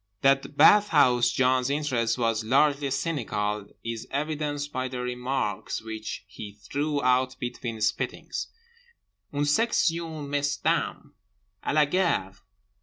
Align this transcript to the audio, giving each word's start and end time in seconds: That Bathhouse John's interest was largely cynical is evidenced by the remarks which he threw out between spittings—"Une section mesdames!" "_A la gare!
That 0.21 0.57
Bathhouse 0.57 1.29
John's 1.29 1.69
interest 1.69 2.17
was 2.17 2.43
largely 2.43 2.89
cynical 2.89 3.67
is 3.83 4.07
evidenced 4.09 4.73
by 4.73 4.87
the 4.87 4.99
remarks 4.99 5.79
which 5.79 6.25
he 6.27 6.53
threw 6.53 7.03
out 7.03 7.37
between 7.37 7.79
spittings—"Une 7.81 9.45
section 9.45 10.27
mesdames!" 10.27 11.11
"_A 11.63 11.73
la 11.75 11.85
gare! 11.85 12.33